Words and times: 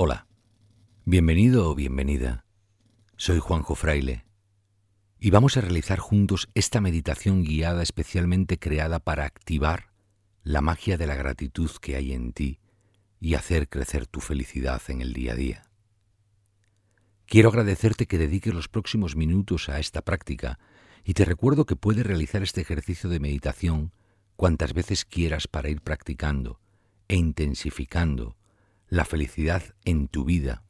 Hola, 0.00 0.28
bienvenido 1.06 1.68
o 1.68 1.74
bienvenida. 1.74 2.44
Soy 3.16 3.40
Juanjo 3.40 3.74
Fraile 3.74 4.26
y 5.18 5.30
vamos 5.30 5.56
a 5.56 5.60
realizar 5.60 5.98
juntos 5.98 6.48
esta 6.54 6.80
meditación 6.80 7.42
guiada 7.42 7.82
especialmente 7.82 8.60
creada 8.60 9.00
para 9.00 9.24
activar 9.24 9.90
la 10.44 10.60
magia 10.60 10.98
de 10.98 11.08
la 11.08 11.16
gratitud 11.16 11.68
que 11.80 11.96
hay 11.96 12.12
en 12.12 12.32
ti 12.32 12.60
y 13.18 13.34
hacer 13.34 13.68
crecer 13.68 14.06
tu 14.06 14.20
felicidad 14.20 14.80
en 14.86 15.00
el 15.00 15.12
día 15.14 15.32
a 15.32 15.34
día. 15.34 15.62
Quiero 17.26 17.48
agradecerte 17.48 18.06
que 18.06 18.18
dediques 18.18 18.54
los 18.54 18.68
próximos 18.68 19.16
minutos 19.16 19.68
a 19.68 19.80
esta 19.80 20.02
práctica 20.02 20.60
y 21.02 21.14
te 21.14 21.24
recuerdo 21.24 21.66
que 21.66 21.74
puedes 21.74 22.06
realizar 22.06 22.44
este 22.44 22.60
ejercicio 22.60 23.10
de 23.10 23.18
meditación 23.18 23.90
cuantas 24.36 24.74
veces 24.74 25.04
quieras 25.04 25.48
para 25.48 25.70
ir 25.70 25.80
practicando 25.80 26.60
e 27.08 27.16
intensificando 27.16 28.37
la 28.88 29.04
felicidad 29.04 29.62
en 29.84 30.08
tu 30.08 30.24
vida 30.24 30.62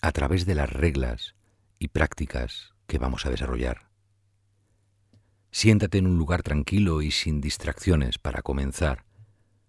a 0.00 0.12
través 0.12 0.46
de 0.46 0.54
las 0.54 0.72
reglas 0.72 1.34
y 1.78 1.88
prácticas 1.88 2.74
que 2.86 2.98
vamos 2.98 3.26
a 3.26 3.30
desarrollar. 3.30 3.90
Siéntate 5.50 5.98
en 5.98 6.06
un 6.06 6.16
lugar 6.16 6.42
tranquilo 6.42 7.02
y 7.02 7.10
sin 7.10 7.40
distracciones 7.40 8.18
para 8.18 8.40
comenzar. 8.40 9.04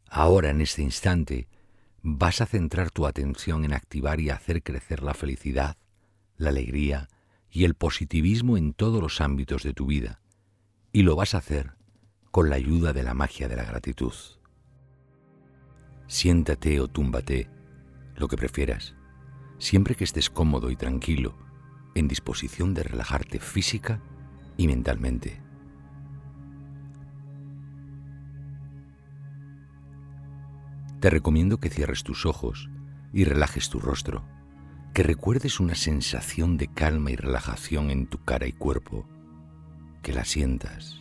Ahora, 0.08 0.52
en 0.52 0.62
este 0.62 0.82
instante, 0.84 1.50
vas 2.02 2.40
a 2.40 2.46
centrar 2.46 2.92
tu 2.92 3.08
atención 3.08 3.66
en 3.66 3.74
activar 3.74 4.20
y 4.20 4.30
hacer 4.30 4.64
crecer 4.64 5.04
la 5.04 5.14
felicidad, 5.14 5.78
la 6.38 6.50
alegría 6.50 7.10
y 7.50 7.66
el 7.66 7.76
positivismo 7.76 8.58
en 8.58 8.74
todos 8.74 9.02
los 9.02 9.20
ámbitos 9.20 9.64
de 9.64 9.74
tu 9.74 9.86
vida. 9.88 10.22
Y 10.94 11.04
lo 11.04 11.16
vas 11.16 11.34
a 11.34 11.40
hacer 11.40 11.72
con 12.32 12.50
la 12.50 12.56
ayuda 12.56 12.94
de 12.94 13.04
la 13.04 13.14
magia 13.14 13.50
de 13.50 13.58
la 13.58 13.66
gratitud. 13.66 14.14
Siéntate 16.08 16.80
o 16.80 16.88
túmbate 16.88 17.50
lo 18.22 18.28
que 18.28 18.38
prefieras, 18.38 18.96
siempre 19.58 19.96
que 19.96 20.06
estés 20.06 20.30
cómodo 20.30 20.72
y 20.72 20.78
tranquilo, 20.78 21.36
en 21.96 22.08
disposición 22.08 22.74
de 22.74 22.84
relajarte 22.84 23.40
física 23.40 24.00
y 24.56 24.68
mentalmente. 24.68 25.42
Te 31.02 31.10
recomiendo 31.10 31.60
que 31.60 31.70
cierres 31.70 32.04
tus 32.04 32.28
ojos 32.28 32.70
y 33.12 33.26
relajes 33.26 33.70
tu 33.70 33.80
rostro, 33.80 34.24
que 34.94 35.02
recuerdes 35.02 35.60
una 35.60 35.74
sensación 35.74 36.58
de 36.58 36.68
calma 36.68 37.10
y 37.12 37.16
relajación 37.16 37.90
en 37.90 38.06
tu 38.06 38.24
cara 38.24 38.46
y 38.46 38.54
cuerpo, 38.54 39.10
que 40.04 40.14
la 40.14 40.26
sientas 40.26 41.01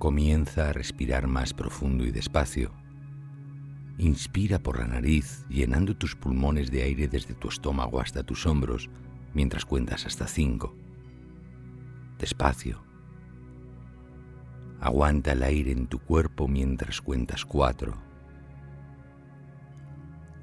Comienza 0.00 0.70
a 0.70 0.72
respirar 0.72 1.26
más 1.26 1.52
profundo 1.52 2.06
y 2.06 2.10
despacio. 2.10 2.72
Inspira 3.98 4.58
por 4.58 4.78
la 4.78 4.86
nariz, 4.86 5.44
llenando 5.50 5.94
tus 5.94 6.16
pulmones 6.16 6.70
de 6.70 6.84
aire 6.84 7.06
desde 7.06 7.34
tu 7.34 7.48
estómago 7.48 8.00
hasta 8.00 8.22
tus 8.22 8.46
hombros 8.46 8.88
mientras 9.34 9.66
cuentas 9.66 10.06
hasta 10.06 10.26
cinco. 10.26 10.74
Despacio. 12.18 12.82
Aguanta 14.80 15.32
el 15.32 15.42
aire 15.42 15.72
en 15.72 15.86
tu 15.86 15.98
cuerpo 15.98 16.48
mientras 16.48 17.02
cuentas 17.02 17.44
cuatro. 17.44 17.94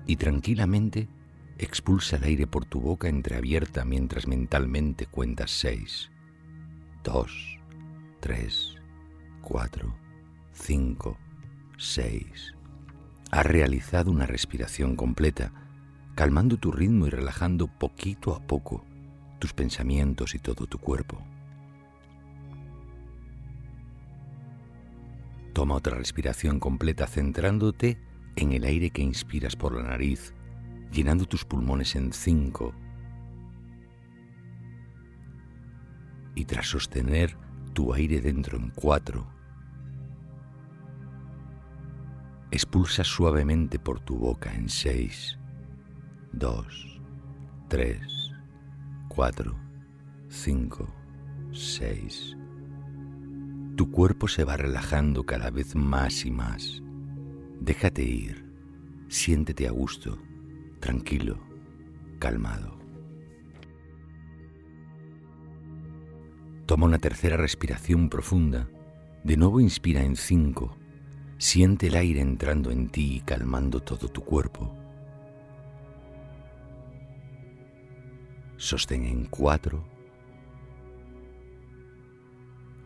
Y 0.06 0.18
tranquilamente 0.18 1.10
expulsa 1.58 2.18
el 2.18 2.26
aire 2.26 2.46
por 2.46 2.66
tu 2.66 2.80
boca 2.80 3.10
entreabierta 3.10 3.86
mientras 3.86 4.28
mentalmente 4.28 5.08
cuentas 5.08 5.50
seis, 5.50 6.12
dos, 7.04 7.58
tres, 8.20 8.77
4, 9.48 9.96
5, 10.52 11.18
6. 11.78 12.56
Has 13.32 13.46
realizado 13.46 14.12
una 14.12 14.26
respiración 14.26 14.98
completa, 14.98 15.54
calmando 16.16 16.58
tu 16.58 16.70
ritmo 16.70 17.08
y 17.08 17.12
relajando 17.12 17.68
poquito 17.68 18.36
a 18.36 18.46
poco 18.46 18.84
tus 19.40 19.54
pensamientos 19.54 20.36
y 20.36 20.40
todo 20.40 20.68
tu 20.68 20.80
cuerpo. 20.80 21.26
Toma 25.54 25.76
otra 25.76 25.96
respiración 25.96 26.60
completa 26.60 27.08
centrándote 27.08 28.02
en 28.36 28.52
el 28.52 28.66
aire 28.66 28.90
que 28.90 29.02
inspiras 29.02 29.56
por 29.56 29.74
la 29.74 29.84
nariz, 29.84 30.34
llenando 30.92 31.26
tus 31.26 31.46
pulmones 31.46 31.96
en 31.96 32.12
5. 32.12 32.74
Y 36.36 36.44
tras 36.44 36.68
sostener 36.68 37.38
tu 37.72 37.94
aire 37.94 38.20
dentro 38.20 38.58
en 38.58 38.72
4, 38.72 39.37
Expulsa 42.50 43.04
suavemente 43.04 43.78
por 43.78 44.00
tu 44.00 44.16
boca 44.16 44.54
en 44.56 44.70
seis, 44.70 45.38
dos, 46.32 47.02
tres, 47.68 48.32
cuatro, 49.10 49.60
cinco, 50.30 50.88
seis. 51.52 52.38
Tu 53.76 53.92
cuerpo 53.92 54.30
se 54.30 54.46
va 54.46 54.56
relajando 54.56 55.26
cada 55.26 55.50
vez 55.50 55.76
más 55.76 56.26
y 56.26 56.32
más. 56.32 56.82
Déjate 57.60 58.04
ir, 58.04 58.50
siéntete 59.10 59.68
a 59.68 59.72
gusto, 59.72 60.18
tranquilo, 60.80 61.40
calmado. 62.18 62.80
Toma 66.66 66.86
una 66.86 66.98
tercera 66.98 67.36
respiración 67.36 68.08
profunda. 68.08 68.70
De 69.26 69.36
nuevo 69.36 69.60
inspira 69.60 70.02
en 70.02 70.16
cinco 70.16 70.77
Siente 71.38 71.88
el 71.88 71.96
aire 71.96 72.20
entrando 72.20 72.72
en 72.72 72.90
ti 72.90 73.18
y 73.18 73.20
calmando 73.22 73.82
todo 73.82 74.08
tu 74.08 74.24
cuerpo. 74.24 74.76
Sostén 78.58 79.06
en 79.06 79.26
cuatro 79.26 79.84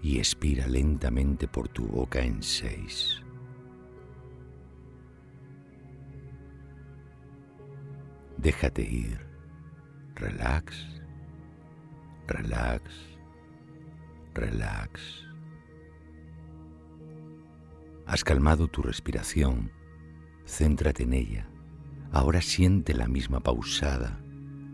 y 0.02 0.18
expira 0.18 0.68
lentamente 0.68 1.48
por 1.48 1.70
tu 1.70 1.88
boca 1.88 2.22
en 2.22 2.44
seis. 2.44 3.22
Déjate 8.38 8.82
ir. 8.82 9.20
Relax, 10.16 10.76
relax, 12.28 12.84
relax. 14.34 15.31
Has 18.12 18.26
calmado 18.26 18.68
tu 18.68 18.82
respiración, 18.82 19.72
céntrate 20.46 21.04
en 21.04 21.14
ella. 21.14 21.48
Ahora 22.12 22.42
siente 22.42 22.94
la 22.94 23.08
misma 23.08 23.40
pausada, 23.40 24.20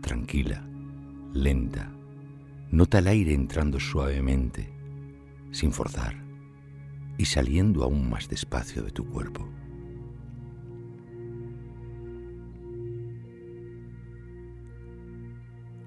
tranquila, 0.00 0.68
lenta. 1.32 1.88
Nota 2.72 2.98
el 2.98 3.06
aire 3.06 3.34
entrando 3.34 3.78
suavemente, 3.78 4.72
sin 5.52 5.70
forzar, 5.70 6.16
y 7.16 7.26
saliendo 7.26 7.84
aún 7.84 8.10
más 8.10 8.28
despacio 8.28 8.82
de 8.82 8.90
tu 8.90 9.06
cuerpo. 9.06 9.48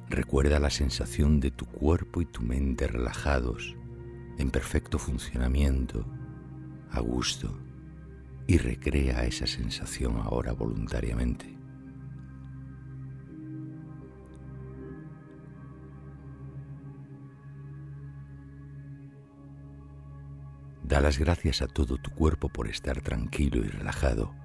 Recuerda 0.07 0.57
la 0.57 0.69
sensación 0.69 1.41
de 1.41 1.51
tu 1.51 1.65
cuerpo 1.65 2.21
y 2.21 2.25
tu 2.25 2.43
mente 2.43 2.87
relajados, 2.87 3.75
en 4.37 4.51
perfecto 4.51 4.97
funcionamiento 4.97 6.05
a 6.91 6.99
gusto 6.99 7.57
y 8.47 8.57
recrea 8.57 9.25
esa 9.25 9.47
sensación 9.47 10.17
ahora 10.17 10.51
voluntariamente. 10.51 11.57
Da 20.83 20.99
las 20.99 21.17
gracias 21.17 21.61
a 21.61 21.67
todo 21.67 21.95
tu 21.95 22.11
cuerpo 22.11 22.49
por 22.49 22.67
estar 22.67 23.01
tranquilo 23.01 23.59
y 23.63 23.69
relajado. 23.69 24.35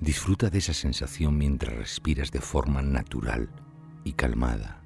Disfruta 0.00 0.50
de 0.50 0.58
esa 0.58 0.72
sensación 0.72 1.36
mientras 1.36 1.74
respiras 1.74 2.30
de 2.30 2.40
forma 2.40 2.80
natural 2.80 3.50
y 4.04 4.12
calmada. 4.12 4.84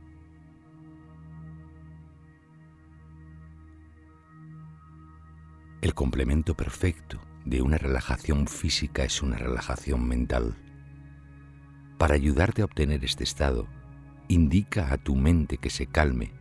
El 5.83 5.95
complemento 5.95 6.57
perfecto 6.57 7.21
de 7.45 7.61
una 7.61 7.77
relajación 7.77 8.47
física 8.47 9.03
es 9.03 9.21
una 9.21 9.37
relajación 9.37 10.07
mental. 10.07 10.55
Para 11.99 12.15
ayudarte 12.15 12.63
a 12.63 12.67
obtener 12.67 13.05
este 13.05 13.25
estado, 13.25 13.67
indica 14.29 14.93
a 14.93 14.97
tu 14.97 15.17
mente 15.17 15.59
que 15.59 15.71
se 15.71 15.89
calme 15.89 16.35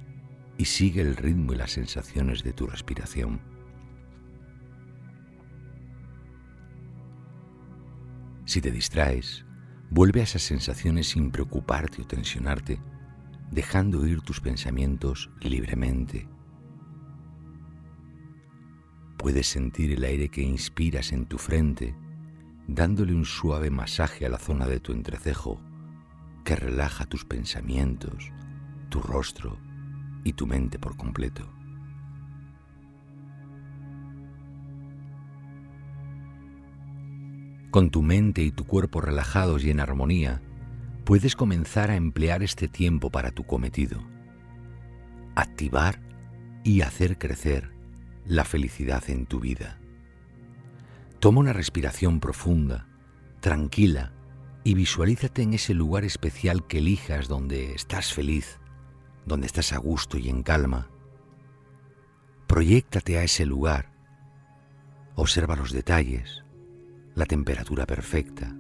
y 0.60 0.66
sigue 0.66 1.02
el 1.02 1.16
ritmo 1.16 1.54
y 1.54 1.56
las 1.56 1.72
sensaciones 1.72 2.44
de 2.44 2.54
tu 2.54 2.68
respiración. 2.68 3.42
Si 8.46 8.62
te 8.62 8.70
distraes, 8.70 9.44
vuelve 9.90 10.20
a 10.20 10.26
esas 10.26 10.44
sensaciones 10.44 11.10
sin 11.10 11.32
preocuparte 11.32 12.04
o 12.04 12.06
tensionarte, 12.06 12.80
dejando 13.50 14.06
ir 14.06 14.22
tus 14.22 14.40
pensamientos 14.40 15.32
libremente 15.40 16.30
Puedes 19.22 19.46
sentir 19.46 19.92
el 19.92 20.04
aire 20.04 20.30
que 20.30 20.42
inspiras 20.42 21.12
en 21.12 21.28
tu 21.28 21.38
frente, 21.38 21.96
dándole 22.68 23.14
un 23.14 23.24
suave 23.24 23.70
masaje 23.70 24.26
a 24.26 24.30
la 24.30 24.40
zona 24.40 24.66
de 24.66 24.80
tu 24.80 24.94
entrecejo 24.94 25.62
que 26.44 26.56
relaja 26.56 27.06
tus 27.06 27.24
pensamientos, 27.24 28.32
tu 28.90 29.00
rostro 29.00 29.60
y 30.24 30.34
tu 30.34 30.48
mente 30.48 30.80
por 30.80 30.98
completo. 30.98 31.48
Con 37.70 37.92
tu 37.92 38.02
mente 38.02 38.42
y 38.42 38.52
tu 38.52 38.66
cuerpo 38.66 39.02
relajados 39.02 39.64
y 39.64 39.70
en 39.70 39.82
armonía, 39.82 40.42
puedes 41.06 41.36
comenzar 41.36 41.92
a 41.92 41.96
emplear 41.96 42.42
este 42.42 42.68
tiempo 42.68 43.12
para 43.12 43.30
tu 43.30 43.44
cometido. 43.44 44.02
Activar 45.36 46.02
y 46.64 46.82
hacer 46.82 47.20
crecer 47.20 47.81
la 48.26 48.46
felicidad 48.46 49.04
en 49.10 49.26
tu 49.26 49.40
vida. 49.40 49.80
Toma 51.20 51.40
una 51.40 51.54
respiración 51.54 52.20
profunda, 52.20 52.88
tranquila, 53.40 54.14
y 54.64 54.76
visualízate 54.76 55.42
en 55.42 55.54
ese 55.54 55.74
lugar 55.74 56.04
especial 56.04 56.68
que 56.68 56.80
elijas 56.80 57.28
donde 57.28 57.74
estás 57.74 58.14
feliz, 58.14 58.60
donde 59.26 59.48
estás 59.48 59.74
a 59.74 59.78
gusto 59.78 60.18
y 60.18 60.30
en 60.30 60.44
calma. 60.44 60.90
Proyéctate 62.48 63.18
a 63.18 63.24
ese 63.24 63.46
lugar. 63.46 63.92
Observa 65.16 65.56
los 65.56 65.72
detalles, 65.72 66.44
la 67.16 67.26
temperatura 67.26 67.86
perfecta, 67.86 68.56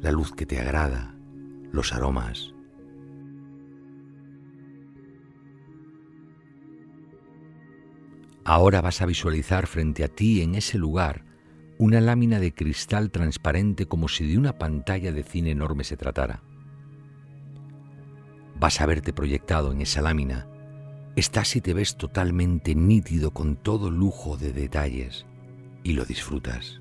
la 0.00 0.12
luz 0.12 0.32
que 0.32 0.46
te 0.46 0.60
agrada, 0.60 1.14
los 1.72 1.92
aromas. 1.92 2.54
Ahora 8.48 8.80
vas 8.80 9.02
a 9.02 9.04
visualizar 9.04 9.66
frente 9.66 10.04
a 10.04 10.08
ti 10.08 10.40
en 10.40 10.54
ese 10.54 10.78
lugar 10.78 11.22
una 11.76 12.00
lámina 12.00 12.40
de 12.40 12.54
cristal 12.54 13.10
transparente 13.10 13.84
como 13.84 14.08
si 14.08 14.26
de 14.26 14.38
una 14.38 14.56
pantalla 14.56 15.12
de 15.12 15.22
cine 15.22 15.50
enorme 15.50 15.84
se 15.84 15.98
tratara. 15.98 16.42
Vas 18.58 18.80
a 18.80 18.86
verte 18.86 19.12
proyectado 19.12 19.70
en 19.70 19.82
esa 19.82 20.00
lámina. 20.00 20.48
Estás 21.14 21.56
y 21.56 21.60
te 21.60 21.74
ves 21.74 21.98
totalmente 21.98 22.74
nítido 22.74 23.32
con 23.32 23.56
todo 23.56 23.90
lujo 23.90 24.38
de 24.38 24.54
detalles 24.54 25.26
y 25.82 25.92
lo 25.92 26.06
disfrutas. 26.06 26.80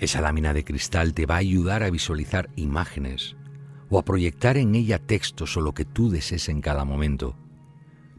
Esa 0.00 0.20
lámina 0.22 0.54
de 0.54 0.64
cristal 0.64 1.14
te 1.14 1.24
va 1.24 1.36
a 1.36 1.38
ayudar 1.38 1.84
a 1.84 1.90
visualizar 1.90 2.50
imágenes 2.56 3.36
o 3.92 3.98
a 3.98 4.06
proyectar 4.06 4.56
en 4.56 4.74
ella 4.74 4.98
textos 4.98 5.54
o 5.58 5.60
lo 5.60 5.74
que 5.74 5.84
tú 5.84 6.08
desees 6.08 6.48
en 6.48 6.62
cada 6.62 6.86
momento. 6.86 7.36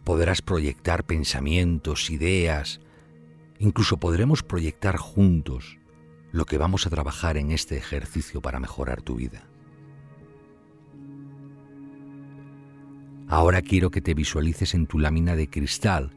Podrás 0.04 0.44
proyectar 0.44 1.04
pensamientos, 1.04 2.12
ideas, 2.12 2.80
incluso 3.58 3.98
podremos 3.98 4.44
proyectar 4.44 4.98
juntos 4.98 5.80
lo 6.31 6.46
que 6.46 6.60
vamos 6.60 6.86
a 6.86 6.92
trabajar 6.92 7.38
en 7.38 7.52
este 7.52 7.75
ejercicio 7.75 8.40
para 8.40 8.60
mejorar 8.60 9.02
tu 9.02 9.16
vida. 9.16 9.48
Ahora 13.28 13.64
quiero 13.64 13.90
que 13.90 14.02
te 14.02 14.14
visualices 14.14 14.75
en 14.75 14.86
tu 14.86 15.00
lámina 15.00 15.36
de 15.36 15.50
cristal, 15.50 16.12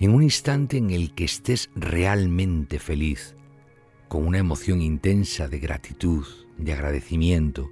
en 0.00 0.14
un 0.14 0.24
instante 0.24 0.78
en 0.78 0.90
el 0.90 1.14
que 1.14 1.26
estés 1.26 1.70
realmente 1.76 2.80
feliz, 2.80 3.36
con 4.08 4.26
una 4.26 4.38
emoción 4.38 4.82
intensa 4.82 5.46
de 5.46 5.60
gratitud, 5.60 6.26
de 6.58 6.72
agradecimiento. 6.72 7.70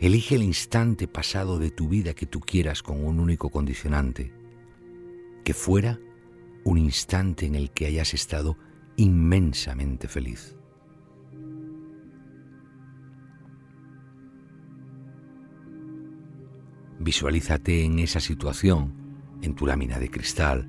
Elige 0.00 0.36
el 0.36 0.42
instante 0.42 1.08
pasado 1.08 1.58
de 1.58 1.70
tu 1.70 1.88
vida 1.88 2.14
que 2.14 2.26
tú 2.26 2.40
quieras 2.40 2.82
con 2.82 3.04
un 3.04 3.18
único 3.18 3.50
condicionante, 3.50 4.32
que 5.44 5.54
fuera 5.54 5.98
un 6.64 6.78
instante 6.78 7.46
en 7.46 7.54
el 7.54 7.70
que 7.70 7.86
hayas 7.86 8.14
estado 8.14 8.56
inmensamente 8.96 10.08
feliz. 10.08 10.56
Visualízate 17.00 17.84
en 17.84 17.98
esa 17.98 18.20
situación, 18.20 18.94
en 19.42 19.54
tu 19.54 19.66
lámina 19.66 19.98
de 19.98 20.10
cristal, 20.10 20.68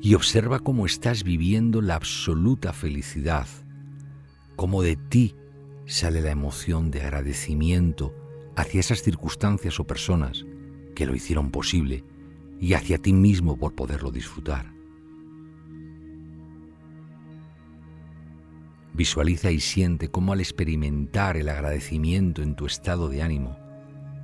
y 0.00 0.14
observa 0.14 0.60
cómo 0.60 0.86
estás 0.86 1.24
viviendo 1.24 1.80
la 1.82 1.96
absoluta 1.96 2.72
felicidad 2.72 3.46
cómo 4.56 4.82
de 4.82 4.96
ti 4.96 5.36
sale 5.84 6.22
la 6.22 6.30
emoción 6.30 6.90
de 6.90 7.02
agradecimiento 7.02 8.14
hacia 8.56 8.80
esas 8.80 9.02
circunstancias 9.02 9.78
o 9.78 9.86
personas 9.86 10.44
que 10.94 11.06
lo 11.06 11.14
hicieron 11.14 11.50
posible 11.50 12.04
y 12.58 12.72
hacia 12.72 12.98
ti 12.98 13.12
mismo 13.12 13.56
por 13.56 13.74
poderlo 13.74 14.10
disfrutar. 14.10 14.74
Visualiza 18.94 19.50
y 19.50 19.60
siente 19.60 20.08
cómo 20.08 20.32
al 20.32 20.40
experimentar 20.40 21.36
el 21.36 21.50
agradecimiento 21.50 22.42
en 22.42 22.56
tu 22.56 22.64
estado 22.64 23.10
de 23.10 23.20
ánimo, 23.22 23.58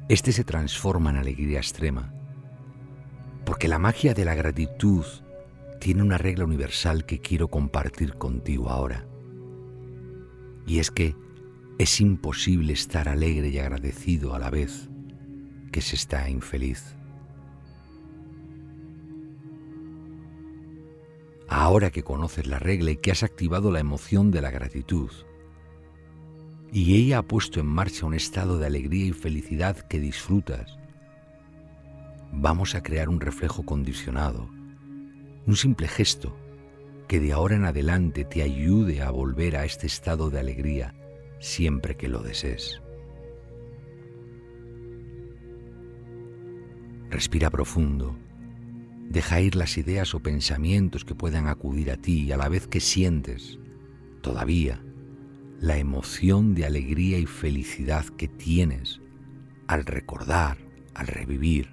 éste 0.09 0.33
se 0.33 0.45
transforma 0.45 1.11
en 1.11 1.17
alegría 1.17 1.59
extrema. 1.59 2.15
Porque 3.45 3.69
la 3.69 3.79
magia 3.79 4.15
de 4.15 4.25
la 4.25 4.35
gratitud 4.35 5.05
tiene 5.79 6.03
una 6.03 6.17
regla 6.17 6.47
universal 6.47 7.05
que 7.05 7.21
quiero 7.21 7.49
compartir 7.49 8.15
contigo 8.15 8.71
ahora. 8.71 9.05
Y 10.67 10.79
es 10.79 10.91
que 10.91 11.17
es 11.83 12.01
imposible 12.01 12.75
estar 12.75 13.09
alegre 13.09 13.49
y 13.49 13.59
agradecido 13.59 14.37
a 14.37 14.39
la 14.39 14.51
vez 14.51 14.89
que 15.73 15.81
se 15.81 15.97
está 15.97 16.31
infeliz. 16.31 16.95
Ahora 21.49 21.91
que 21.91 22.05
conoces 22.05 22.47
la 22.47 22.61
regla 22.61 22.93
y 22.93 22.99
que 22.99 23.11
has 23.11 23.25
activado 23.25 23.73
la 23.73 23.81
emoción 23.81 24.31
de 24.31 24.41
la 24.41 24.53
gratitud, 24.53 25.11
y 26.71 26.95
ella 26.95 27.19
ha 27.19 27.23
puesto 27.23 27.59
en 27.59 27.67
marcha 27.67 28.07
un 28.07 28.15
estado 28.15 28.61
de 28.61 28.67
alegría 28.67 29.07
y 29.07 29.13
felicidad 29.13 29.77
que 29.77 29.99
disfrutas, 29.99 30.79
vamos 32.31 32.77
a 32.77 32.85
crear 32.85 33.09
un 33.09 33.19
reflejo 33.19 33.65
condicionado, 33.65 34.49
un 35.49 35.57
simple 35.57 35.89
gesto 35.89 36.37
que 37.09 37.19
de 37.19 37.33
ahora 37.33 37.57
en 37.57 37.65
adelante 37.65 38.25
te 38.25 38.43
ayude 38.43 39.03
a 39.03 39.11
volver 39.11 39.57
a 39.57 39.65
este 39.65 39.89
estado 39.89 40.31
de 40.31 40.39
alegría 40.39 40.95
siempre 41.43 41.97
que 41.97 42.09
lo 42.09 42.23
desees. 42.23 42.81
Respira 47.11 47.51
profundo, 47.51 48.17
deja 49.11 49.41
ir 49.41 49.57
las 49.57 49.77
ideas 49.77 50.15
o 50.15 50.21
pensamientos 50.21 51.05
que 51.05 51.15
puedan 51.15 51.49
acudir 51.49 51.91
a 51.91 51.99
ti 51.99 52.33
a 52.33 52.37
la 52.39 52.49
vez 52.49 52.69
que 52.69 52.81
sientes, 52.81 53.59
todavía, 54.23 54.83
la 55.61 55.77
emoción 55.77 56.55
de 56.55 56.65
alegría 56.65 57.19
y 57.19 57.27
felicidad 57.27 58.07
que 58.07 58.29
tienes 58.29 59.01
al 59.67 59.85
recordar, 59.85 60.59
al 60.95 61.07
revivir 61.07 61.71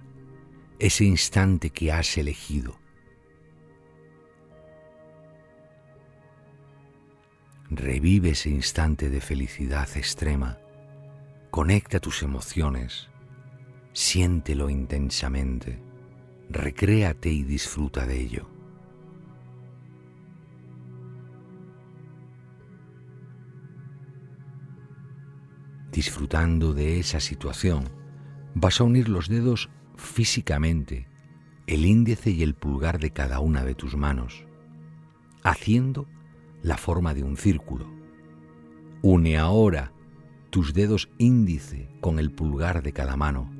ese 0.79 1.05
instante 1.05 1.69
que 1.69 1.91
has 1.91 2.17
elegido 2.17 2.78
Revive 7.71 8.31
ese 8.31 8.49
instante 8.49 9.11
de 9.11 9.21
felicidad 9.21 9.87
extrema. 9.95 10.57
Conecta 11.51 11.99
tus 11.99 12.23
emociones. 12.23 13.09
Siéntelo 13.93 14.71
intensamente. 14.71 15.79
Recréate 16.49 17.29
y 17.29 17.43
disfruta 17.43 18.07
de 18.07 18.21
ello. 18.21 18.49
Disfrutando 25.91 26.73
de 26.73 26.99
esa 26.99 27.19
situación, 27.19 27.87
vas 28.55 28.81
a 28.81 28.83
unir 28.83 29.09
los 29.09 29.29
dedos 29.29 29.69
físicamente, 29.95 31.07
el 31.67 31.85
índice 31.85 32.31
y 32.31 32.41
el 32.41 32.55
pulgar 32.55 32.97
de 32.97 33.11
cada 33.11 33.41
una 33.41 33.63
de 33.63 33.75
tus 33.75 33.95
manos, 33.95 34.47
haciendo 35.43 36.07
la 36.61 36.77
forma 36.77 37.13
de 37.13 37.23
un 37.23 37.37
círculo. 37.37 37.87
Une 39.01 39.37
ahora 39.37 39.93
tus 40.49 40.73
dedos 40.73 41.09
índice 41.17 41.89
con 42.01 42.19
el 42.19 42.31
pulgar 42.31 42.81
de 42.83 42.91
cada 42.91 43.15
mano 43.15 43.51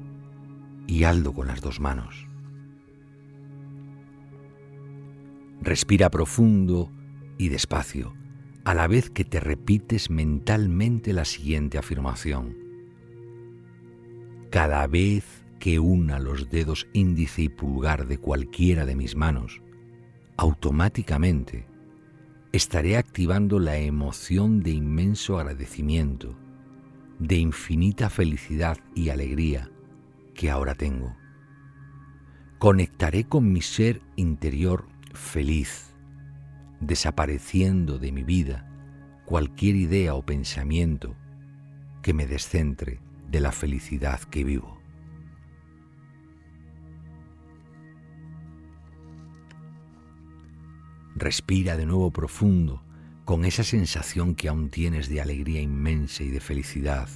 y 0.87 1.03
aldo 1.03 1.33
con 1.33 1.47
las 1.47 1.61
dos 1.61 1.79
manos. 1.79 2.27
Respira 5.61 6.09
profundo 6.09 6.91
y 7.37 7.49
despacio, 7.49 8.13
a 8.63 8.73
la 8.73 8.87
vez 8.87 9.09
que 9.09 9.23
te 9.23 9.39
repites 9.39 10.09
mentalmente 10.09 11.13
la 11.13 11.25
siguiente 11.25 11.77
afirmación. 11.77 12.57
Cada 14.49 14.85
vez 14.87 15.45
que 15.59 15.79
una 15.79 16.17
los 16.17 16.49
dedos 16.49 16.87
índice 16.93 17.43
y 17.43 17.49
pulgar 17.49 18.07
de 18.07 18.17
cualquiera 18.17 18.85
de 18.85 18.95
mis 18.95 19.15
manos, 19.15 19.61
automáticamente 20.37 21.68
estaré 22.51 22.97
activando 22.97 23.59
la 23.59 23.77
emoción 23.77 24.61
de 24.61 24.71
inmenso 24.71 25.37
agradecimiento, 25.37 26.35
de 27.19 27.35
infinita 27.37 28.09
felicidad 28.09 28.77
y 28.95 29.09
alegría 29.09 29.69
que 30.33 30.49
ahora 30.49 30.73
tengo. 30.73 31.15
Conectaré 32.57 33.25
con 33.25 33.51
mi 33.51 33.61
ser 33.61 34.01
interior 34.15 34.87
feliz, 35.13 35.93
desapareciendo 36.79 37.99
de 37.99 38.11
mi 38.11 38.23
vida 38.23 38.65
cualquier 39.25 39.75
idea 39.75 40.15
o 40.15 40.25
pensamiento 40.25 41.15
que 42.01 42.13
me 42.13 42.25
descentre 42.25 42.99
de 43.29 43.41
la 43.41 43.51
felicidad 43.51 44.19
que 44.21 44.43
vivo. 44.43 44.78
Respira 51.19 51.75
de 51.75 51.85
nuevo 51.85 52.11
profundo 52.11 52.81
con 53.25 53.43
esa 53.43 53.65
sensación 53.65 54.35
que 54.35 54.47
aún 54.47 54.69
tienes 54.69 55.09
de 55.09 55.19
alegría 55.19 55.59
inmensa 55.59 56.23
y 56.23 56.29
de 56.29 56.39
felicidad. 56.39 57.09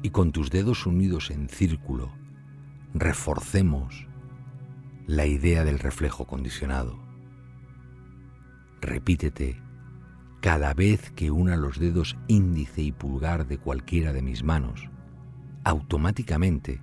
Y 0.00 0.10
con 0.10 0.30
tus 0.30 0.48
dedos 0.48 0.86
unidos 0.86 1.32
en 1.32 1.48
círculo, 1.48 2.12
reforcemos 2.94 4.06
la 5.08 5.26
idea 5.26 5.64
del 5.64 5.80
reflejo 5.80 6.24
condicionado. 6.24 7.00
Repítete, 8.80 9.60
cada 10.40 10.72
vez 10.72 11.10
que 11.10 11.32
una 11.32 11.56
los 11.56 11.80
dedos 11.80 12.16
índice 12.28 12.80
y 12.80 12.92
pulgar 12.92 13.48
de 13.48 13.58
cualquiera 13.58 14.12
de 14.12 14.22
mis 14.22 14.44
manos, 14.44 14.88
automáticamente 15.64 16.80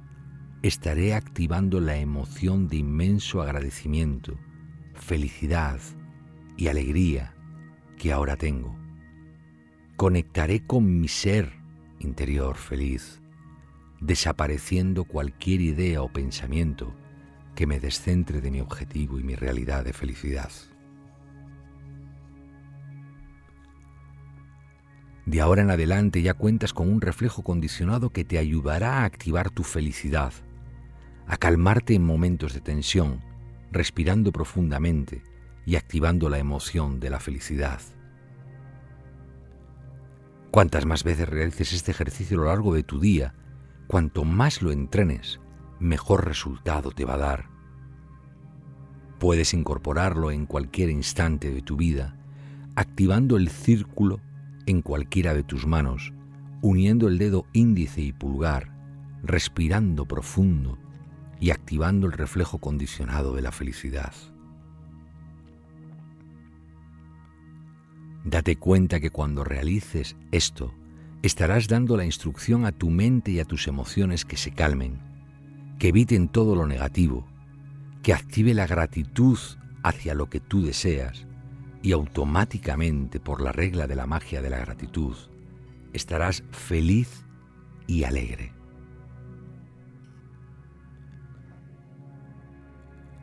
estaré 0.61 1.13
activando 1.13 1.79
la 1.79 1.95
emoción 1.95 2.67
de 2.67 2.75
inmenso 2.75 3.41
agradecimiento, 3.41 4.37
felicidad, 4.93 5.79
y 6.57 6.67
alegría 6.67 7.33
que 7.97 8.11
ahora 8.11 8.35
tengo. 8.35 8.75
Conectaré 9.95 10.65
con 10.65 10.99
mi 10.99 11.07
ser 11.07 11.53
interior 11.99 12.57
feliz, 12.57 13.21
desapareciendo 14.01 15.05
cualquier 15.05 15.61
idea 15.61 16.01
o 16.01 16.11
pensamiento 16.11 16.93
que 17.55 17.65
me 17.65 17.79
descentre 17.79 18.41
de 18.41 18.51
mi 18.51 18.59
objetivo 18.59 19.19
y 19.19 19.23
mi 19.23 19.35
realidad 19.35 19.83
de 19.85 19.93
felicidad. 19.93 20.51
De 25.25 25.41
ahora 25.41 25.61
en 25.61 25.71
adelante 25.71 26.21
ya 26.21 26.33
cuentas 26.33 26.73
con 26.73 26.89
un 26.89 27.01
reflejo 27.01 27.43
condicionado 27.43 28.11
que 28.11 28.23
te 28.23 28.37
ayudará 28.37 28.99
a 28.99 29.03
activar 29.03 29.49
tu 29.49 29.63
felicidad, 29.63 30.31
a 31.25 31.35
calmarte 31.35 31.95
en 31.95 32.05
momentos 32.05 32.53
de 32.53 32.61
tensión, 32.61 33.19
respirando 33.71 34.31
profundamente, 34.31 35.23
y 35.67 35.75
activando 35.75 36.29
la 36.29 36.39
emoción 36.39 37.01
de 37.01 37.09
la 37.09 37.19
felicidad. 37.19 37.81
Cuantas 40.49 40.85
más 40.85 41.03
veces 41.03 41.27
realices 41.27 41.73
este 41.73 41.91
ejercicio 41.91 42.37
a 42.37 42.39
lo 42.39 42.45
largo 42.47 42.73
de 42.73 42.83
tu 42.83 43.01
día, 43.01 43.35
cuanto 43.85 44.23
más 44.23 44.61
lo 44.61 44.71
entrenes, 44.71 45.41
mejor 45.81 46.25
resultado 46.25 46.91
te 46.91 47.03
va 47.03 47.15
a 47.15 47.17
dar. 47.17 47.49
Puedes 49.19 49.53
incorporarlo 49.53 50.31
en 50.31 50.45
cualquier 50.45 50.89
instante 50.89 51.51
de 51.51 51.61
tu 51.61 51.75
vida, 51.75 52.15
activando 52.77 53.35
el 53.35 53.49
círculo 53.49 54.21
en 54.67 54.81
cualquiera 54.81 55.33
de 55.33 55.43
tus 55.43 55.67
manos, 55.67 56.13
uniendo 56.61 57.09
el 57.09 57.17
dedo 57.17 57.45
índice 57.51 57.99
y 57.99 58.13
pulgar, 58.13 58.71
respirando 59.21 60.05
profundo 60.05 60.77
y 61.41 61.51
activando 61.51 62.07
el 62.07 62.13
reflejo 62.13 62.59
condicionado 62.59 63.35
de 63.35 63.41
la 63.41 63.51
felicidad. 63.51 64.13
Date 68.27 68.57
cuenta 68.57 68.99
que 68.99 69.09
cuando 69.09 69.45
realices 69.45 70.17
esto, 70.33 70.73
estarás 71.21 71.69
dando 71.69 71.95
la 71.95 72.03
instrucción 72.03 72.65
a 72.65 72.73
tu 72.73 72.89
mente 72.89 73.31
y 73.31 73.39
a 73.39 73.45
tus 73.45 73.69
emociones 73.69 74.25
que 74.25 74.35
se 74.35 74.51
calmen, 74.51 74.99
que 75.79 75.87
eviten 75.87 76.27
todo 76.27 76.53
lo 76.53 76.67
negativo, 76.67 77.25
que 78.03 78.11
active 78.11 78.53
la 78.53 78.67
gratitud 78.67 79.39
hacia 79.81 80.13
lo 80.13 80.29
que 80.29 80.41
tú 80.41 80.61
deseas 80.61 81.25
y 81.81 81.93
automáticamente, 81.93 83.21
por 83.21 83.39
la 83.39 83.53
regla 83.53 83.87
de 83.87 83.95
la 83.95 84.07
magia 84.07 84.41
de 84.41 84.49
la 84.49 84.59
gratitud, 84.59 85.15
estarás 85.93 86.43
feliz 86.51 87.23
y 87.87 88.03
alegre. 88.03 88.51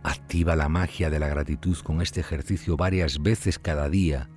Activa 0.02 0.56
la 0.56 0.70
magia 0.70 1.10
de 1.10 1.18
la 1.18 1.28
gratitud 1.28 1.76
con 1.80 2.00
este 2.00 2.20
ejercicio 2.20 2.78
varias 2.78 3.22
veces 3.22 3.58
cada 3.58 3.90
día 3.90 4.30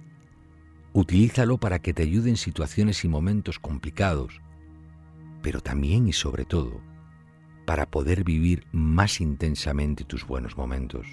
Utilízalo 1.00 1.60
para 1.60 1.78
que 1.78 1.94
te 1.94 2.02
ayude 2.02 2.32
en 2.32 2.38
situaciones 2.38 3.06
y 3.06 3.08
momentos 3.08 3.60
complicados, 3.60 4.42
pero 5.44 5.62
también 5.62 6.08
y 6.08 6.14
sobre 6.14 6.44
todo 6.44 6.82
para 7.68 7.86
poder 7.86 8.24
vivir 8.24 8.66
más 8.72 9.22
intensamente 9.22 10.06
tus 10.06 10.26
buenos 10.26 10.58
momentos. 10.58 11.06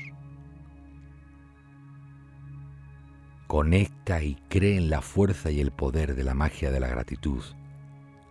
Conecta 3.46 4.22
y 4.22 4.36
cree 4.48 4.78
en 4.78 4.88
la 4.88 5.02
fuerza 5.02 5.50
y 5.50 5.60
el 5.60 5.70
poder 5.70 6.14
de 6.14 6.24
la 6.24 6.32
magia 6.32 6.70
de 6.70 6.80
la 6.80 6.88
gratitud 6.88 7.42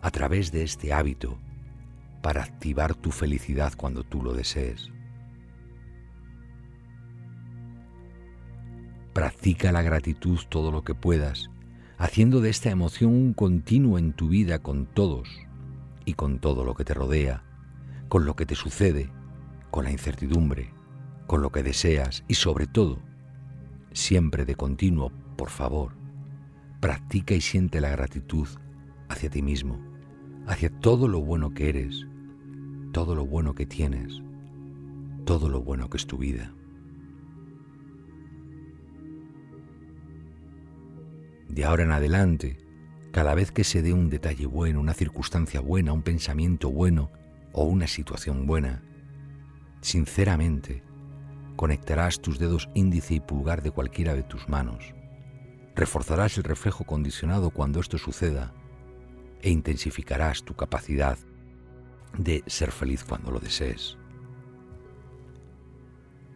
a 0.01 0.09
través 0.09 0.51
de 0.51 0.63
este 0.63 0.91
hábito 0.91 1.37
para 2.23 2.41
activar 2.41 2.95
tu 2.95 3.11
felicidad 3.11 3.73
cuando 3.77 4.03
tú 4.03 4.23
lo 4.23 4.33
desees. 4.33 4.92
Practica 9.13 9.71
la 9.71 9.83
gratitud 9.83 10.39
todo 10.49 10.71
lo 10.71 10.83
que 10.83 10.95
puedas, 10.95 11.51
haciendo 11.99 12.41
de 12.41 12.49
esta 12.49 12.71
emoción 12.71 13.11
un 13.13 13.33
continuo 13.33 13.99
en 13.99 14.13
tu 14.13 14.29
vida 14.29 14.57
con 14.59 14.87
todos 14.87 15.29
y 16.03 16.15
con 16.15 16.39
todo 16.39 16.63
lo 16.63 16.73
que 16.73 16.83
te 16.83 16.95
rodea, 16.95 17.43
con 18.09 18.25
lo 18.25 18.35
que 18.35 18.47
te 18.47 18.55
sucede, 18.55 19.11
con 19.69 19.83
la 19.83 19.91
incertidumbre, 19.91 20.73
con 21.27 21.43
lo 21.43 21.51
que 21.51 21.61
deseas 21.61 22.23
y 22.27 22.33
sobre 22.33 22.65
todo, 22.65 22.99
siempre 23.91 24.45
de 24.45 24.55
continuo, 24.55 25.11
por 25.37 25.51
favor, 25.51 25.93
practica 26.79 27.35
y 27.35 27.41
siente 27.41 27.81
la 27.81 27.89
gratitud 27.89 28.47
hacia 29.09 29.29
ti 29.29 29.43
mismo, 29.43 29.79
hacia 30.47 30.71
todo 30.79 31.07
lo 31.07 31.21
bueno 31.21 31.53
que 31.53 31.69
eres, 31.69 32.07
todo 32.91 33.13
lo 33.13 33.27
bueno 33.27 33.53
que 33.53 33.67
tienes, 33.67 34.23
todo 35.23 35.49
lo 35.49 35.61
bueno 35.61 35.89
que 35.91 35.97
es 35.97 36.07
tu 36.07 36.17
vida. 36.17 36.51
De 41.53 41.65
ahora 41.65 41.83
en 41.83 41.91
adelante, 41.91 42.57
cada 43.11 43.35
vez 43.35 43.51
que 43.51 43.63
se 43.63 43.83
dé 43.83 43.93
un 43.93 44.09
detalle 44.09 44.47
bueno, 44.47 44.79
una 44.79 44.95
circunstancia 44.95 45.59
buena, 45.59 45.93
un 45.93 46.01
pensamiento 46.01 46.71
bueno 46.71 47.11
o 47.51 47.65
una 47.65 47.85
situación 47.85 48.47
buena, 48.47 48.81
sinceramente, 49.79 50.81
conectarás 51.55 52.19
tus 52.21 52.39
dedos 52.39 52.69
índice 52.73 53.13
y 53.13 53.19
pulgar 53.19 53.61
de 53.61 53.69
cualquiera 53.69 54.15
de 54.15 54.23
tus 54.23 54.49
manos, 54.49 54.95
reforzarás 55.75 56.39
el 56.39 56.43
reflejo 56.43 56.85
condicionado 56.85 57.51
cuando 57.51 57.81
esto 57.81 57.99
suceda 57.99 58.51
e 59.43 59.51
intensificarás 59.51 60.41
tu 60.41 60.55
capacidad 60.55 61.19
de 62.17 62.43
ser 62.47 62.71
feliz 62.71 63.03
cuando 63.03 63.29
lo 63.29 63.39
desees. 63.39 63.99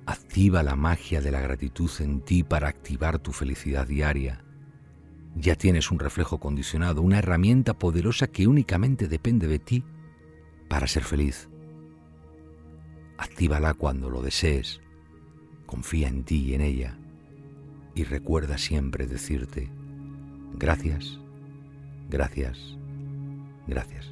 Activa 0.05 0.61
la 0.61 0.75
magia 0.75 1.21
de 1.21 1.31
la 1.31 1.41
gratitud 1.41 1.89
en 2.01 2.21
ti 2.21 2.43
para 2.43 2.67
activar 2.67 3.17
tu 3.17 3.31
felicidad 3.31 3.87
diaria 3.87 4.43
ya 5.39 5.55
tienes 5.55 5.91
un 5.91 5.99
reflejo 5.99 6.39
condicionado, 6.39 7.01
una 7.01 7.19
herramienta 7.19 7.77
poderosa 7.77 8.27
que 8.27 8.47
únicamente 8.47 9.07
depende 9.07 9.47
de 9.47 9.59
ti 9.59 9.83
para 10.67 10.87
ser 10.87 11.03
feliz. 11.03 11.49
Actívala 13.17 13.73
cuando 13.73 14.09
lo 14.09 14.21
desees, 14.21 14.81
confía 15.65 16.07
en 16.07 16.23
ti 16.23 16.45
y 16.45 16.53
en 16.53 16.61
ella 16.61 16.97
y 17.95 18.03
recuerda 18.03 18.57
siempre 18.57 19.07
decirte 19.07 19.71
gracias, 20.53 21.19
gracias, 22.09 22.77
gracias. 23.67 24.05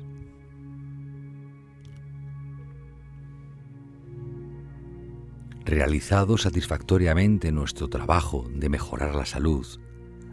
Realizado 5.65 6.38
satisfactoriamente 6.38 7.51
nuestro 7.51 7.89
trabajo 7.89 8.48
de 8.53 8.70
mejorar 8.70 9.15
la 9.15 9.25
salud, 9.25 9.65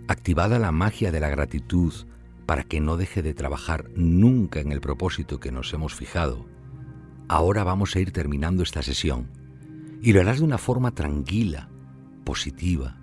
activada 0.08 0.58
la 0.58 0.72
magia 0.72 1.12
de 1.12 1.20
la 1.20 1.28
gratitud 1.28 1.92
para 2.46 2.64
que 2.64 2.80
no 2.80 2.96
deje 2.96 3.22
de 3.22 3.34
trabajar 3.34 3.90
nunca 3.94 4.60
en 4.60 4.72
el 4.72 4.80
propósito 4.80 5.40
que 5.40 5.52
nos 5.52 5.72
hemos 5.72 5.94
fijado, 5.94 6.46
ahora 7.28 7.64
vamos 7.64 7.94
a 7.94 8.00
ir 8.00 8.12
terminando 8.12 8.62
esta 8.62 8.82
sesión 8.82 9.30
y 10.02 10.12
lo 10.12 10.20
harás 10.20 10.38
de 10.38 10.44
una 10.44 10.58
forma 10.58 10.90
tranquila, 10.92 11.68
positiva. 12.24 12.98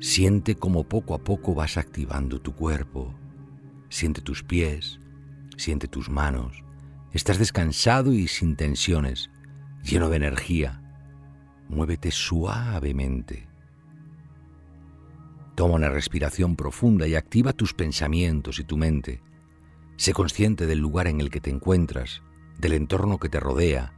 Siente 0.00 0.54
como 0.56 0.84
poco 0.84 1.14
a 1.14 1.18
poco 1.18 1.54
vas 1.54 1.76
activando 1.76 2.40
tu 2.40 2.54
cuerpo, 2.54 3.14
siente 3.88 4.20
tus 4.20 4.44
pies, 4.44 5.00
siente 5.56 5.88
tus 5.88 6.10
manos, 6.10 6.62
estás 7.12 7.38
descansado 7.38 8.12
y 8.12 8.28
sin 8.28 8.54
tensiones, 8.54 9.30
lleno 9.82 10.10
de 10.10 10.16
energía. 10.16 10.82
Muévete 11.68 12.10
suavemente 12.10 13.47
Toma 15.58 15.74
una 15.74 15.88
respiración 15.88 16.54
profunda 16.54 17.08
y 17.08 17.16
activa 17.16 17.52
tus 17.52 17.74
pensamientos 17.74 18.60
y 18.60 18.62
tu 18.62 18.76
mente. 18.76 19.20
Sé 19.96 20.12
consciente 20.12 20.68
del 20.68 20.78
lugar 20.78 21.08
en 21.08 21.20
el 21.20 21.30
que 21.30 21.40
te 21.40 21.50
encuentras, 21.50 22.22
del 22.60 22.74
entorno 22.74 23.18
que 23.18 23.28
te 23.28 23.40
rodea 23.40 23.92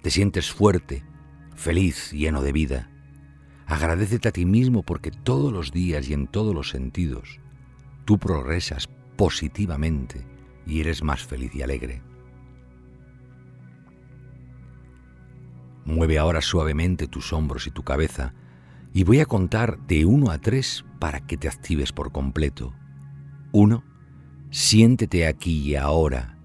Te 0.00 0.10
sientes 0.10 0.50
fuerte, 0.50 1.04
feliz, 1.56 2.10
lleno 2.12 2.40
de 2.40 2.52
vida. 2.52 2.90
Agradecete 3.66 4.28
a 4.28 4.32
ti 4.32 4.46
mismo 4.46 4.82
porque 4.82 5.10
todos 5.10 5.52
los 5.52 5.72
días 5.72 6.08
y 6.08 6.14
en 6.14 6.26
todos 6.26 6.54
los 6.54 6.70
sentidos 6.70 7.38
tú 8.06 8.16
progresas 8.18 8.88
positivamente 9.18 10.26
y 10.66 10.80
eres 10.80 11.02
más 11.02 11.22
feliz 11.22 11.54
y 11.54 11.60
alegre. 11.60 12.00
Mueve 15.84 16.16
ahora 16.16 16.40
suavemente 16.40 17.08
tus 17.08 17.34
hombros 17.34 17.66
y 17.66 17.72
tu 17.72 17.82
cabeza 17.82 18.32
y 18.94 19.02
voy 19.02 19.18
a 19.18 19.26
contar 19.26 19.78
de 19.88 20.04
uno 20.04 20.30
a 20.30 20.38
tres 20.38 20.84
para 21.00 21.26
que 21.26 21.36
te 21.36 21.48
actives 21.48 21.92
por 21.92 22.12
completo. 22.12 22.72
Uno, 23.50 23.84
siéntete 24.50 25.26
aquí 25.26 25.58
y 25.58 25.74
ahora. 25.74 26.38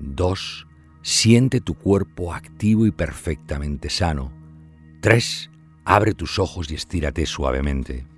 Dos, 0.00 0.66
siente 1.02 1.60
tu 1.60 1.74
cuerpo 1.74 2.34
activo 2.34 2.84
y 2.84 2.90
perfectamente 2.90 3.90
sano. 3.90 4.32
Tres, 5.00 5.50
abre 5.84 6.14
tus 6.14 6.40
ojos 6.40 6.68
y 6.72 6.74
estírate 6.74 7.24
suavemente. 7.26 8.08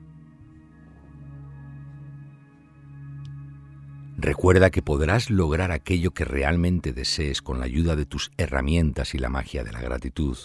Recuerda 4.17 4.71
que 4.71 4.83
podrás 4.83 5.29
lograr 5.29 5.71
aquello 5.71 6.13
que 6.13 6.25
realmente 6.25 6.95
desees 6.95 7.43
con 7.43 7.59
la 7.59 7.67
ayuda 7.67 7.95
de 7.95 8.07
tus 8.07 8.33
herramientas 8.39 9.15
y 9.15 9.19
la 9.19 9.29
magia 9.29 9.65
de 9.65 9.73
la 9.73 9.83
gratitud. 9.83 10.37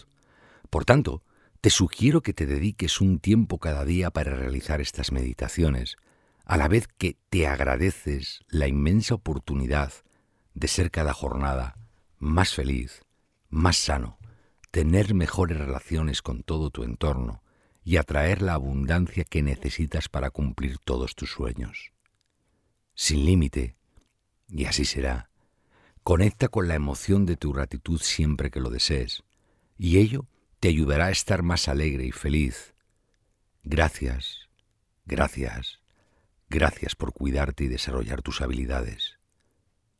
Por 0.70 0.84
tanto, 0.84 1.22
te 1.66 1.72
sugiero 1.72 2.22
que 2.22 2.36
te 2.36 2.46
dediques 2.46 3.02
un 3.02 3.18
tiempo 3.18 3.58
cada 3.58 3.86
día 3.86 4.12
para 4.12 4.36
realizar 4.36 4.82
estas 4.82 5.12
meditaciones, 5.12 5.98
a 6.44 6.58
la 6.58 6.68
vez 6.68 6.88
que 6.88 7.18
te 7.32 7.48
agradeces 7.48 8.42
la 8.50 8.68
inmensa 8.68 9.16
oportunidad 9.16 9.92
de 10.54 10.68
ser 10.68 10.92
cada 10.92 11.12
jornada 11.12 11.76
más 12.20 12.54
feliz, 12.54 13.02
más 13.50 13.78
sano, 13.78 14.20
tener 14.70 15.16
mejores 15.16 15.58
relaciones 15.58 16.22
con 16.22 16.44
todo 16.44 16.70
tu 16.70 16.84
entorno 16.84 17.42
y 17.84 17.98
atraer 17.98 18.44
la 18.44 18.54
abundancia 18.54 19.24
que 19.24 19.42
necesitas 19.42 20.08
para 20.08 20.30
cumplir 20.30 20.78
todos 20.78 21.16
tus 21.16 21.32
sueños 21.32 21.94
sin 22.94 23.26
límite, 23.26 23.76
y 24.50 24.66
así 24.66 24.86
será. 24.86 25.32
Conecta 26.04 26.48
con 26.48 26.68
la 26.68 26.76
emoción 26.76 27.26
de 27.26 27.38
tu 27.38 27.54
gratitud 27.54 28.00
siempre 28.00 28.52
que 28.52 28.60
lo 28.60 28.70
desees, 28.70 29.24
y 29.80 29.98
ello 29.98 30.28
te 30.66 30.70
ayudará 30.70 31.06
a 31.06 31.12
estar 31.12 31.44
más 31.44 31.68
alegre 31.68 32.08
y 32.08 32.12
feliz. 32.12 32.74
Gracias, 33.64 34.50
gracias, 35.06 35.80
gracias 36.50 36.96
por 36.96 37.14
cuidarte 37.14 37.66
y 37.66 37.68
desarrollar 37.68 38.24
tus 38.24 38.42
habilidades. 38.42 39.20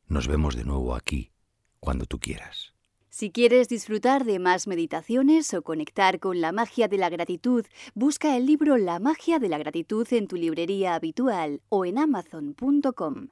Nos 0.08 0.26
vemos 0.26 0.56
de 0.56 0.64
nuevo 0.64 0.96
aquí, 0.96 1.30
cuando 1.78 2.04
tú 2.04 2.18
quieras. 2.18 2.72
Si 3.10 3.30
quieres 3.30 3.68
disfrutar 3.68 4.24
de 4.24 4.40
más 4.40 4.66
meditaciones 4.66 5.54
o 5.54 5.62
conectar 5.62 6.18
con 6.18 6.40
la 6.40 6.50
magia 6.50 6.88
de 6.88 6.98
la 6.98 7.10
gratitud, 7.10 7.64
busca 7.94 8.36
el 8.36 8.46
libro 8.46 8.76
La 8.76 8.98
magia 8.98 9.38
de 9.38 9.48
la 9.48 9.58
gratitud 9.58 10.08
en 10.10 10.26
tu 10.26 10.34
librería 10.34 10.96
habitual 10.96 11.62
o 11.68 11.84
en 11.84 11.96
amazon.com. 11.96 13.28